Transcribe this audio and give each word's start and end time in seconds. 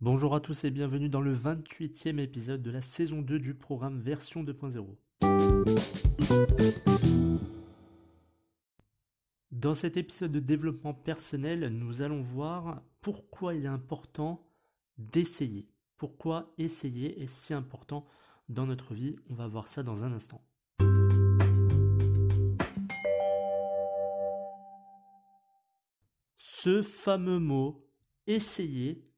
Bonjour 0.00 0.36
à 0.36 0.40
tous 0.40 0.62
et 0.64 0.70
bienvenue 0.70 1.08
dans 1.08 1.20
le 1.20 1.34
28e 1.34 2.20
épisode 2.20 2.62
de 2.62 2.70
la 2.70 2.80
saison 2.80 3.22
2 3.22 3.40
du 3.40 3.54
programme 3.54 4.00
version 4.00 4.44
2.0. 4.44 4.86
Dans 9.50 9.74
cet 9.74 9.96
épisode 9.96 10.30
de 10.30 10.38
développement 10.38 10.94
personnel, 10.94 11.70
nous 11.70 12.02
allons 12.02 12.20
voir 12.20 12.82
pourquoi 13.00 13.54
il 13.54 13.64
est 13.64 13.68
important 13.68 14.48
d'essayer. 14.96 15.68
Pourquoi 15.96 16.52
essayer 16.56 17.20
est 17.20 17.26
si 17.26 17.52
important 17.52 18.06
dans 18.48 18.66
notre 18.66 18.94
vie? 18.94 19.16
On 19.28 19.34
va 19.34 19.48
voir 19.48 19.66
ça 19.66 19.82
dans 19.82 20.04
un 20.04 20.12
instant. 20.12 20.45
Ce 26.66 26.82
fameux 26.82 27.38
mot, 27.38 27.88
essayer, 28.26 29.08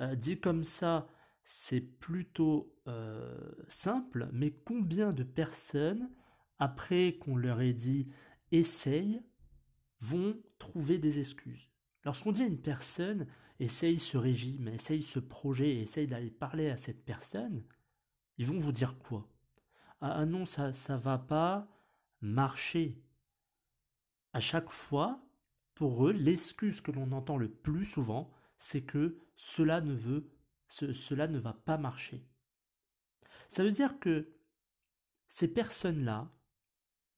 euh, 0.00 0.16
dit 0.16 0.40
comme 0.40 0.64
ça, 0.64 1.06
c'est 1.44 1.80
plutôt 1.80 2.74
euh, 2.88 3.38
simple, 3.68 4.28
mais 4.32 4.50
combien 4.50 5.12
de 5.12 5.22
personnes, 5.22 6.10
après 6.58 7.16
qu'on 7.20 7.36
leur 7.36 7.60
ait 7.60 7.74
dit 7.74 8.08
essaye, 8.50 9.22
vont 10.00 10.36
trouver 10.58 10.98
des 10.98 11.20
excuses? 11.20 11.70
Lorsqu'on 12.02 12.32
dit 12.32 12.42
à 12.42 12.46
une 12.46 12.60
personne 12.60 13.28
essaye 13.60 14.00
ce 14.00 14.16
régime, 14.16 14.66
essaye 14.66 15.04
ce 15.04 15.20
projet, 15.20 15.76
essaye 15.76 16.08
d'aller 16.08 16.32
parler 16.32 16.70
à 16.70 16.76
cette 16.76 17.04
personne, 17.04 17.62
ils 18.36 18.46
vont 18.46 18.58
vous 18.58 18.72
dire 18.72 18.98
quoi? 18.98 19.30
Ah, 20.00 20.10
ah, 20.16 20.26
non, 20.26 20.44
ça 20.44 20.72
ça 20.72 20.96
va 20.96 21.18
pas 21.18 21.68
marcher. 22.20 23.00
À 24.32 24.40
chaque 24.40 24.70
fois, 24.70 25.24
pour 25.76 26.08
eux, 26.08 26.12
l'excuse 26.12 26.80
que 26.80 26.90
l'on 26.90 27.12
entend 27.12 27.36
le 27.36 27.48
plus 27.48 27.84
souvent, 27.84 28.32
c'est 28.58 28.82
que 28.82 29.20
cela 29.36 29.80
ne 29.80 29.94
veut 29.94 30.32
cela 30.68 31.28
ne 31.28 31.38
va 31.38 31.52
pas 31.52 31.78
marcher. 31.78 32.26
Ça 33.48 33.62
veut 33.62 33.70
dire 33.70 34.00
que 34.00 34.32
ces 35.28 35.46
personnes-là 35.46 36.28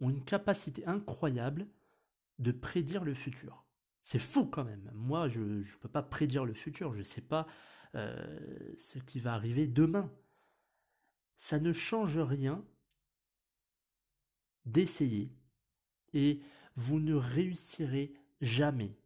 ont 0.01 0.11
une 0.11 0.25
capacité 0.25 0.85
incroyable 0.87 1.67
de 2.39 2.53
prédire 2.53 3.05
le 3.05 3.15
futur. 3.15 3.65
C'est 4.03 4.19
fou 4.19 4.45
quand 4.45 4.65
même. 4.65 4.91
Moi, 4.95 5.29
je 5.29 5.41
ne 5.41 5.77
peux 5.81 5.89
pas 5.89 6.03
prédire 6.03 6.45
le 6.45 6.53
futur. 6.53 6.93
Je 6.93 6.99
ne 6.99 7.05
sais 7.05 7.23
pas 7.23 7.47
euh, 7.95 8.75
ce 8.77 8.99
qui 8.99 9.19
va 9.19 9.33
arriver 9.33 9.67
demain. 9.67 10.13
Ça 11.37 11.59
ne 11.59 11.73
change 11.73 12.19
rien 12.19 12.63
d'essayer. 14.67 15.33
Et 16.13 16.43
vous 16.77 17.01
ne 17.01 17.15
réussirez 17.15 18.15
jamais 18.41 18.97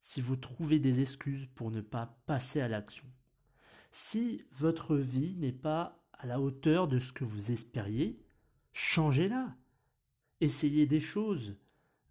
si 0.00 0.20
vous 0.20 0.36
trouvez 0.36 0.78
des 0.78 1.00
excuses 1.00 1.46
pour 1.54 1.70
ne 1.70 1.80
pas 1.80 2.18
passer 2.26 2.60
à 2.60 2.68
l'action. 2.68 3.06
Si 3.92 4.44
votre 4.52 4.96
vie 4.96 5.36
n'est 5.36 5.52
pas 5.52 6.02
à 6.12 6.26
la 6.26 6.40
hauteur 6.40 6.88
de 6.88 6.98
ce 6.98 7.12
que 7.12 7.24
vous 7.24 7.50
espériez, 7.50 8.20
changez-la. 8.72 9.54
Essayez 10.40 10.86
des 10.86 11.00
choses, 11.00 11.56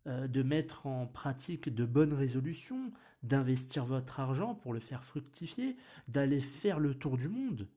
euh, 0.07 0.27
de 0.27 0.43
mettre 0.43 0.85
en 0.85 1.07
pratique 1.07 1.73
de 1.73 1.85
bonnes 1.85 2.13
résolutions, 2.13 2.91
d'investir 3.23 3.85
votre 3.85 4.19
argent 4.19 4.55
pour 4.55 4.73
le 4.73 4.79
faire 4.79 5.03
fructifier, 5.03 5.77
d'aller 6.07 6.41
faire 6.41 6.79
le 6.79 6.93
tour 6.93 7.17
du 7.17 7.27
monde. 7.27 7.67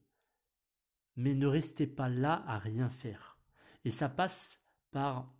Mais 1.16 1.34
ne 1.34 1.46
restez 1.46 1.86
pas 1.86 2.08
là 2.08 2.42
à 2.46 2.58
rien 2.58 2.90
faire. 2.90 3.38
Et 3.84 3.90
ça 3.90 4.08
passe 4.08 4.60
par 4.90 5.32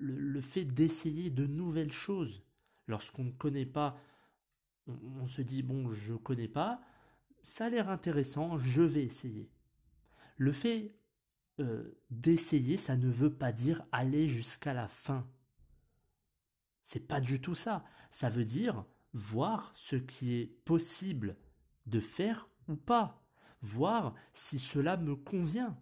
le, 0.00 0.40
fait 0.40 0.64
d'essayer 0.64 1.30
de 1.30 1.46
nouvelles 1.46 1.92
choses. 1.92 2.42
Lorsqu'on 2.86 3.24
ne 3.24 3.32
connaît 3.32 3.66
pas, 3.66 3.96
on, 4.86 5.26
se 5.26 5.42
dit, 5.42 5.62
bon, 5.62 5.90
je 5.90 6.14
ne 6.14 6.18
connais 6.18 6.48
pas, 6.48 6.80
ça 7.42 7.66
a 7.66 7.68
l'air 7.68 7.88
intéressant, 7.88 8.58
je 8.58 8.82
vais 8.82 9.04
essayer. 9.04 9.50
Le 10.36 10.52
fait 10.52 10.96
euh, 11.60 11.98
d'essayer, 12.10 12.76
ça 12.76 12.96
ne 12.96 13.08
veut 13.08 13.32
pas 13.32 13.52
dire 13.52 13.84
aller 13.92 14.26
jusqu'à 14.26 14.74
la 14.74 14.88
fin. 14.88 15.26
C'est 16.82 17.06
pas 17.06 17.20
du 17.20 17.40
tout 17.40 17.54
ça. 17.54 17.84
Ça 18.10 18.28
veut 18.28 18.44
dire 18.44 18.84
voir 19.12 19.70
ce 19.74 19.96
qui 19.96 20.34
est 20.34 20.46
possible 20.64 21.36
de 21.86 22.00
faire 22.00 22.48
ou 22.68 22.76
pas. 22.76 23.22
Voir 23.60 24.14
si 24.32 24.58
cela 24.58 24.96
me 24.96 25.14
convient. 25.14 25.78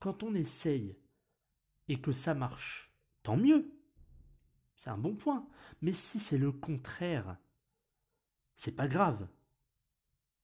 Quand 0.00 0.22
on 0.22 0.34
essaye 0.34 0.96
et 1.88 2.00
que 2.00 2.12
ça 2.12 2.34
marche, 2.34 2.92
tant 3.22 3.36
mieux. 3.36 3.72
C'est 4.76 4.90
un 4.90 4.98
bon 4.98 5.14
point. 5.14 5.46
Mais 5.82 5.92
si 5.92 6.18
c'est 6.18 6.38
le 6.38 6.52
contraire, 6.52 7.36
c'est 8.56 8.74
pas 8.74 8.88
grave. 8.88 9.28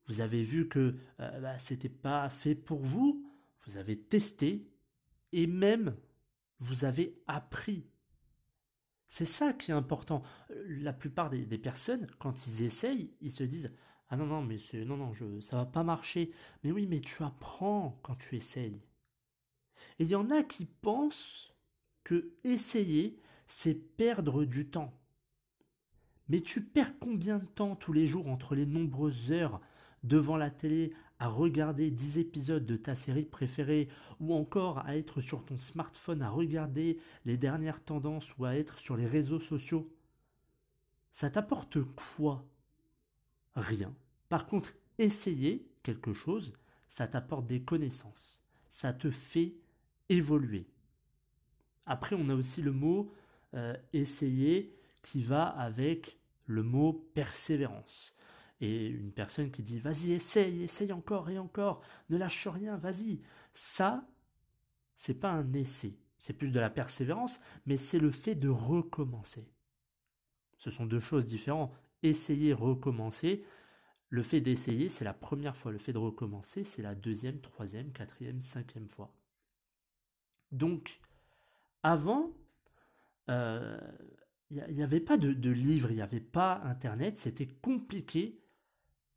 Vous 0.07 0.21
avez 0.21 0.43
vu 0.43 0.69
que 0.69 0.97
euh, 1.21 1.41
bah, 1.41 1.59
c'était 1.59 1.89
pas 1.89 2.29
fait 2.29 2.55
pour 2.55 2.81
vous, 2.81 3.27
vous 3.67 3.77
avez 3.77 3.99
testé 3.99 4.69
et 5.33 5.47
même 5.47 5.97
vous 6.59 6.85
avez 6.85 7.23
appris 7.27 7.91
c'est 9.11 9.25
ça 9.27 9.53
qui 9.53 9.73
est 9.73 9.75
important. 9.75 10.23
La 10.67 10.93
plupart 10.93 11.31
des, 11.31 11.59
personnes, 11.59 12.07
quand 12.21 12.47
ils 12.47 12.63
essayent, 12.63 13.13
ils 13.21 13.33
se 13.33 13.43
disent 13.43 13.73
Ah 14.09 14.17
non, 14.17 14.25
non, 14.25 14.41
mais 14.41 14.57
non, 14.87 14.97
non, 14.97 15.13
je, 15.13 15.41
ça 15.41 15.57
va 15.57 15.67
pas 15.67 15.83
marcher. 15.83 16.33
Mais 16.63 16.71
oui, 16.71 16.87
mais 16.87 17.01
tu 17.01 17.23
apprends 17.25 17.99
quand 18.05 18.15
tu 18.15 18.37
essayes. 18.37 18.81
Et 19.99 20.05
il 20.05 20.11
y 20.11 20.15
en 20.15 20.31
a 20.31 20.43
qui 20.43 20.67
pensent 20.67 21.55
que 22.05 22.33
essayer, 22.45 23.21
c'est 23.47 23.75
perdre 23.75 24.45
du 24.45 24.69
temps. 24.69 24.93
Mais 26.29 26.41
tu 26.41 26.63
perds 26.63 26.99
combien 27.01 27.39
de 27.39 27.47
temps 27.47 27.77
tous 27.77 27.93
les 27.93 28.07
jours 28.07 28.29
entre 28.29 28.55
les 28.55 28.67
nombreuses 28.67 29.33
heures 29.33 29.61
devant 30.05 30.37
la 30.37 30.51
télé 30.51 30.93
à 31.19 31.29
regarder 31.29 31.91
10 31.91 32.19
épisodes 32.19 32.65
de 32.65 32.77
ta 32.77 32.95
série 32.95 33.27
préférée 33.27 33.89
ou 34.21 34.35
encore 34.35 34.79
à 34.79 34.97
être 34.97 35.21
sur 35.21 35.45
ton 35.45 35.59
smartphone 35.59 36.23
à 36.23 36.31
regarder 36.31 36.99
les 37.27 37.37
dernières 37.37 37.85
tendances 37.85 38.35
ou 38.39 38.47
à 38.47 38.57
être 38.57 38.79
sur 38.79 38.97
les 38.97 39.07
réseaux 39.07 39.41
sociaux, 39.41 39.93
ça 41.11 41.29
t'apporte 41.29 41.79
quoi? 42.17 42.47
Rien. 43.55 43.95
Par 44.29 44.47
contre, 44.47 44.73
essayer 44.99 45.69
quelque 45.83 46.13
chose, 46.13 46.55
ça 46.89 47.07
t'apporte 47.07 47.47
des 47.47 47.63
connaissances. 47.63 48.41
Ça 48.71 48.93
te 48.93 49.11
fait 49.11 49.55
évoluer. 50.11 50.67
Après, 51.87 52.15
on 52.15 52.29
a 52.29 52.35
aussi 52.35 52.61
le 52.61 52.73
mot 52.73 53.11
euh, 53.55 53.75
essayer 53.95 54.77
qui 55.03 55.23
va 55.23 55.47
avec 55.47 56.19
le 56.45 56.63
mot 56.63 56.93
persévérance 57.15 58.15
et 58.61 58.89
une 58.89 59.13
personne 59.13 59.51
qui 59.51 59.63
dit 59.63 59.79
vas-y, 59.79 60.13
essaye, 60.13 60.63
essaye 60.63 60.93
encore 60.93 61.31
et 61.31 61.39
encore, 61.39 61.81
ne 62.11 62.19
lâche 62.19 62.47
rien, 62.47 62.77
vas-y. 62.77 63.21
Ça, 63.55 64.07
c'est 64.97 65.15
pas 65.15 65.31
un 65.31 65.53
essai, 65.55 65.97
c'est 66.19 66.35
plus 66.35 66.53
de 66.53 66.61
la 66.61 66.69
persévérance, 66.69 67.41
mais 67.65 67.79
c'est 67.79 67.99
le 67.99 68.11
fait 68.11 68.35
de 68.35 68.51
recommencer. 68.51 69.49
Ce 70.59 70.71
sont 70.71 70.85
deux 70.85 71.01
choses 71.01 71.25
différentes. 71.25 71.73
Essayer, 72.03 72.53
recommencer. 72.53 73.45
Le 74.11 74.23
fait 74.23 74.41
d'essayer, 74.41 74.91
c'est 74.91 75.05
la 75.05 75.15
première 75.15 75.57
fois. 75.57 75.73
Le 75.73 75.79
fait 75.79 75.95
de 75.95 75.99
recommencer, 75.99 76.65
c'est 76.65 76.83
la 76.83 76.95
deuxième, 76.95 77.41
troisième, 77.41 77.93
quatrième, 77.93 78.43
cinquième 78.43 78.89
fois. 78.89 79.15
Donc, 80.53 81.01
avant, 81.83 82.33
euh, 83.29 83.79
il 84.51 84.75
n'y 84.75 84.83
avait 84.83 85.01
pas 85.01 85.17
de, 85.17 85.33
de 85.33 85.51
livre, 85.51 85.91
il 85.91 85.97
n'y 85.97 86.03
avait 86.03 86.21
pas 86.21 86.61
Internet, 86.65 87.19
c'était 87.19 87.47
compliqué 87.47 88.41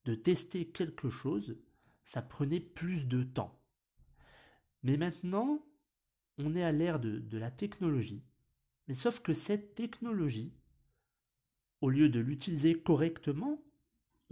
de 0.06 0.16
tester 0.16 0.68
quelque 0.68 1.10
chose, 1.10 1.58
ça 2.06 2.22
prenait 2.22 2.60
plus 2.60 3.08
de 3.08 3.24
temps. 3.24 3.60
Mais 4.84 4.98
maintenant, 4.98 5.66
on 6.38 6.56
est 6.56 6.64
à 6.64 6.72
l'ère 6.72 7.00
de, 7.00 7.38
la 7.38 7.52
technologie. 7.52 8.24
Mais 8.88 8.94
sauf 8.94 9.22
que 9.22 9.34
cette 9.34 9.76
technologie, 9.76 10.54
au 11.82 11.90
lieu 11.90 12.10
de 12.10 12.20
l'utiliser 12.20 12.76
correctement, 12.82 13.63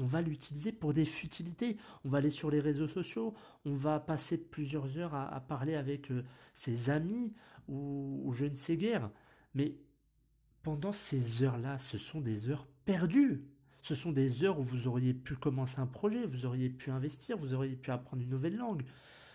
on 0.01 0.05
va 0.05 0.21
l'utiliser 0.21 0.71
pour 0.71 0.93
des 0.93 1.05
futilités. 1.05 1.77
On 2.03 2.09
va 2.09 2.17
aller 2.17 2.29
sur 2.29 2.51
les 2.51 2.59
réseaux 2.59 2.87
sociaux, 2.87 3.33
on 3.65 3.75
va 3.75 3.99
passer 3.99 4.37
plusieurs 4.37 4.97
heures 4.97 5.13
à, 5.13 5.39
parler 5.41 5.75
avec 5.75 6.11
euh, 6.11 6.23
ses 6.53 6.89
amis 6.89 7.33
ou, 7.67 8.31
je 8.33 8.45
ne 8.45 8.55
sais 8.55 8.77
guère. 8.77 9.09
Mais 9.53 9.75
pendant 10.63 10.91
ces 10.91 11.43
heures-là, 11.43 11.77
ce 11.77 11.97
sont 11.97 12.21
des 12.21 12.49
heures 12.49 12.67
perdues. 12.85 13.45
Ce 13.81 13.95
sont 13.95 14.11
des 14.11 14.43
heures 14.43 14.59
où 14.59 14.63
vous 14.63 14.87
auriez 14.87 15.13
pu 15.13 15.35
commencer 15.35 15.79
un 15.79 15.87
projet, 15.87 16.25
vous 16.25 16.45
auriez 16.45 16.69
pu 16.69 16.91
investir, 16.91 17.37
vous 17.37 17.53
auriez 17.53 17.75
pu 17.75 17.89
apprendre 17.89 18.21
une 18.21 18.29
nouvelle 18.29 18.55
langue. 18.55 18.83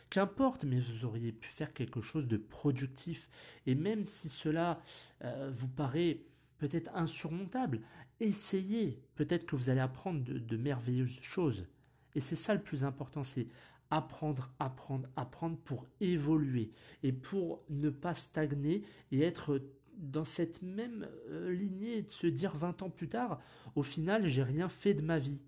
Qu'importe, 0.08 0.64
mais 0.64 0.78
vous 0.78 1.04
auriez 1.04 1.32
pu 1.32 1.48
faire 1.48 1.72
quelque 1.72 2.00
chose 2.00 2.28
de 2.28 2.36
productif. 2.36 3.28
Et 3.66 3.74
même 3.74 4.04
si 4.04 4.28
cela 4.28 4.80
euh, 5.24 5.50
vous 5.52 5.66
paraît 5.66 6.20
peut-être 6.58 6.94
insurmontable, 6.94 7.80
essayez. 8.20 9.00
Peut-être 9.14 9.46
que 9.46 9.56
vous 9.56 9.70
allez 9.70 9.80
apprendre 9.80 10.22
de 10.22 10.56
merveilleuses 10.56 11.20
choses. 11.22 11.66
Et 12.14 12.20
c'est 12.20 12.36
ça 12.36 12.54
le 12.54 12.62
plus 12.62 12.84
important, 12.84 13.24
c'est 13.24 13.46
apprendre, 13.90 14.50
apprendre, 14.58 15.08
apprendre 15.16 15.56
pour 15.58 15.86
évoluer 16.00 16.70
et 17.02 17.12
pour 17.12 17.62
ne 17.68 17.90
pas 17.90 18.14
stagner 18.14 18.82
et 19.12 19.22
être 19.22 19.62
dans 19.96 20.24
cette 20.24 20.60
même 20.62 21.08
euh, 21.28 21.52
lignée 21.52 22.02
de 22.02 22.12
se 22.12 22.26
dire 22.26 22.56
20 22.56 22.82
ans 22.82 22.90
plus 22.90 23.08
tard, 23.08 23.40
au 23.74 23.82
final, 23.82 24.26
j'ai 24.26 24.42
rien 24.42 24.68
fait 24.68 24.94
de 24.94 25.02
ma 25.02 25.18
vie. 25.18 25.42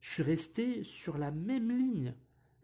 Je 0.00 0.10
suis 0.10 0.22
resté 0.22 0.84
sur 0.84 1.18
la 1.18 1.30
même 1.30 1.70
ligne. 1.70 2.14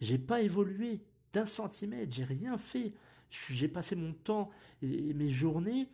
J'ai 0.01 0.19
pas 0.19 0.43
évolué 0.43 1.01
d'un 1.33 1.47
centimètre, 1.47 2.15
j'ai 2.15 2.25
rien 2.25 2.59
fait. 2.59 2.93
J'ai 3.31 3.69
passé 3.69 3.97
mon 3.97 4.13
temps 4.13 4.51
et 4.83 5.13
mes 5.15 5.29
journées 5.29 5.89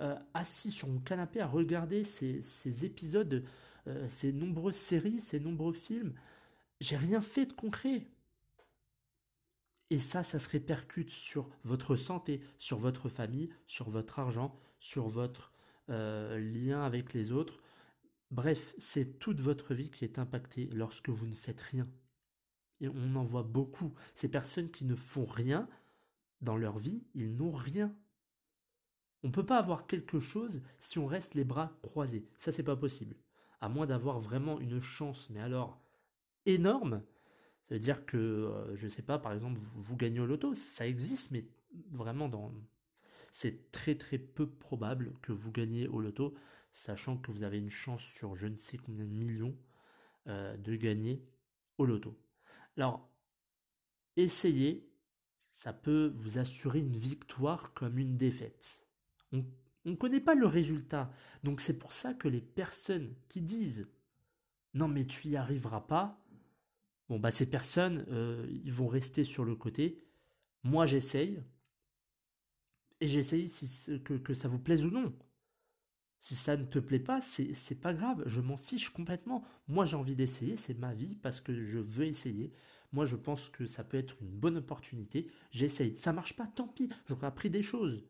euh, 0.00 0.16
assis 0.34 0.70
sur 0.70 0.88
mon 0.88 1.00
canapé 1.00 1.40
à 1.40 1.46
regarder 1.46 2.04
ces, 2.04 2.84
épisodes, 2.84 3.44
euh, 3.86 4.08
ces 4.08 4.32
nombreuses 4.32 4.76
séries, 4.76 5.20
ces 5.20 5.40
nombreux 5.40 5.72
films. 5.72 6.14
J'ai 6.80 6.96
rien 6.96 7.20
fait 7.20 7.46
de 7.46 7.52
concret. 7.52 8.06
Et 9.90 9.98
ça, 9.98 10.22
ça 10.22 10.38
se 10.38 10.48
répercute 10.48 11.10
sur 11.10 11.48
votre 11.64 11.96
santé, 11.96 12.42
sur 12.58 12.78
votre 12.78 13.08
famille, 13.08 13.50
sur 13.66 13.90
votre 13.90 14.18
argent, 14.18 14.54
sur 14.78 15.08
votre 15.08 15.52
euh, 15.90 16.38
lien 16.38 16.82
avec 16.82 17.12
les 17.14 17.32
autres. 17.32 17.58
Bref, 18.30 18.74
c'est 18.78 19.18
toute 19.18 19.40
votre 19.40 19.74
vie 19.74 19.90
qui 19.90 20.04
est 20.04 20.18
impactée 20.18 20.68
lorsque 20.72 21.08
vous 21.08 21.26
ne 21.26 21.34
faites 21.34 21.60
rien. 21.60 21.88
Et 22.80 22.88
on 22.88 23.16
en 23.16 23.24
voit 23.24 23.42
beaucoup. 23.42 23.94
Ces 24.14 24.28
personnes 24.28 24.70
qui 24.70 24.84
ne 24.84 24.94
font 24.94 25.24
rien 25.24 25.68
dans 26.40 26.56
leur 26.56 26.78
vie, 26.78 27.02
ils 27.14 27.34
n'ont 27.34 27.52
rien. 27.52 27.92
On 29.22 29.28
ne 29.28 29.32
peut 29.32 29.46
pas 29.46 29.58
avoir 29.58 29.86
quelque 29.86 30.20
chose 30.20 30.62
si 30.78 30.98
on 30.98 31.06
reste 31.06 31.34
les 31.34 31.44
bras 31.44 31.76
croisés. 31.82 32.28
Ça, 32.36 32.52
c'est 32.52 32.62
pas 32.62 32.76
possible. 32.76 33.16
À 33.60 33.68
moins 33.68 33.86
d'avoir 33.86 34.20
vraiment 34.20 34.60
une 34.60 34.80
chance, 34.80 35.28
mais 35.30 35.40
alors 35.40 35.80
énorme, 36.46 37.02
ça 37.68 37.74
veut 37.74 37.80
dire 37.80 38.06
que, 38.06 38.16
euh, 38.16 38.76
je 38.76 38.86
ne 38.86 38.90
sais 38.90 39.02
pas, 39.02 39.18
par 39.18 39.32
exemple, 39.32 39.60
vous, 39.60 39.96
gagnez 39.96 40.20
au 40.20 40.26
loto, 40.26 40.54
ça 40.54 40.86
existe, 40.86 41.30
mais 41.30 41.44
vraiment 41.90 42.28
dans... 42.28 42.52
C'est 43.32 43.70
très 43.72 43.94
très 43.94 44.18
peu 44.18 44.48
probable 44.48 45.12
que 45.20 45.32
vous 45.32 45.52
gagnez 45.52 45.86
au 45.86 46.00
loto, 46.00 46.34
sachant 46.72 47.18
que 47.18 47.30
vous 47.30 47.42
avez 47.42 47.58
une 47.58 47.70
chance 47.70 48.02
sur 48.02 48.36
je 48.36 48.46
ne 48.46 48.56
sais 48.56 48.78
combien 48.78 49.04
de 49.04 49.10
millions 49.10 49.54
euh, 50.28 50.56
de 50.56 50.76
gagner 50.76 51.22
au 51.76 51.84
loto. 51.84 52.18
Alors, 52.76 53.10
essayez, 54.16 54.90
ça 55.52 55.72
peut 55.72 56.14
vous 56.16 56.38
assurer 56.38 56.78
une 56.78 56.96
victoire 56.96 57.74
comme 57.74 57.98
une 57.98 58.16
défaite. 58.16 58.87
On 59.32 59.44
ne 59.84 59.94
connaît 59.94 60.20
pas 60.20 60.34
le 60.34 60.46
résultat, 60.46 61.10
donc 61.44 61.60
c'est 61.60 61.78
pour 61.78 61.92
ça 61.92 62.14
que 62.14 62.28
les 62.28 62.40
personnes 62.40 63.14
qui 63.28 63.40
disent 63.40 63.88
non 64.74 64.88
mais 64.88 65.06
tu 65.06 65.28
y 65.28 65.36
arriveras 65.36 65.80
pas, 65.80 66.20
Bon, 67.08 67.18
bah, 67.18 67.30
ces 67.30 67.46
personnes, 67.46 68.04
euh, 68.10 68.46
ils 68.64 68.72
vont 68.72 68.86
rester 68.86 69.24
sur 69.24 69.44
le 69.44 69.56
côté. 69.56 70.04
Moi, 70.62 70.86
j'essaye. 70.86 71.42
Et 73.00 73.08
j'essaye 73.08 73.50
que, 74.04 74.14
que, 74.14 74.34
ça 74.34 74.48
vous 74.48 74.58
plaise 74.58 74.84
ou 74.84 74.90
non. 74.90 75.16
Si 76.20 76.34
ça 76.34 76.56
ne 76.56 76.64
te 76.64 76.78
plaît 76.80 76.98
pas, 76.98 77.20
c'est 77.20 77.80
pas 77.80 77.94
grave. 77.94 78.22
Je 78.26 78.40
m'en 78.40 78.56
fiche 78.56 78.90
complètement. 78.90 79.44
Moi, 79.68 79.84
j'ai 79.84 79.96
envie 79.96 80.16
d'essayer. 80.16 80.56
C'est 80.56 80.74
ma 80.74 80.92
vie 80.92 81.14
parce 81.14 81.40
que 81.40 81.54
je 81.64 81.78
veux 81.78 82.06
essayer. 82.06 82.52
Moi, 82.92 83.06
je 83.06 83.16
pense 83.16 83.48
que 83.50 83.66
ça 83.66 83.84
peut 83.84 83.96
être 83.96 84.16
une 84.20 84.36
bonne 84.36 84.56
opportunité. 84.56 85.30
J'essaye. 85.52 85.96
Ça 85.96 86.12
marche 86.12 86.34
pas, 86.36 86.46
tant 86.46 86.68
pis. 86.68 86.90
J'aurais 87.06 87.28
appris 87.28 87.50
des 87.50 87.62
choses. 87.62 88.04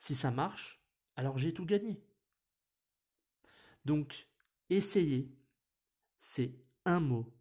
Si 0.00 0.16
ça 0.16 0.32
marche, 0.32 0.82
alors 1.14 1.38
j'ai 1.38 1.54
tout 1.54 1.66
gagné. 1.66 2.02
Donc, 3.84 4.26
essayer, 4.70 5.30
c'est 6.18 6.56
un 6.84 6.98
mot 7.00 7.32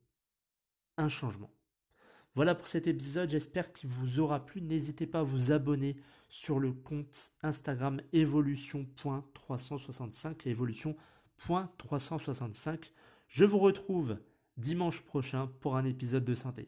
un 0.97 1.07
changement. 1.07 1.49
Voilà 2.35 2.53
pour 2.53 2.67
cet 2.67 2.85
épisode, 2.87 3.29
j'espère 3.29 3.71
qu'il 3.71 3.89
vous 3.89 4.19
aura 4.19 4.45
plu. 4.45 4.61
N'hésitez 4.61 5.07
pas 5.07 5.21
à 5.21 5.23
vous 5.23 5.53
abonner 5.53 5.95
sur 6.27 6.59
le 6.59 6.73
compte 6.73 7.31
Instagram 7.41 8.01
évolution.365 8.13 10.47
évolution.365. 10.47 12.91
Je 13.29 13.45
vous 13.45 13.59
retrouve 13.59 14.19
dimanche 14.57 15.01
prochain 15.01 15.47
pour 15.61 15.77
un 15.77 15.85
épisode 15.85 16.25
de 16.25 16.35
santé. 16.35 16.67